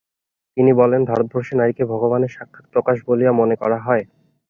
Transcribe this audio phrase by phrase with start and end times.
[0.57, 4.03] তিনি বলেন, ভারতবর্ষে নারীকে ভগবানের সাক্ষাৎ প্রকাশ বলিয়া মনে করা হয়।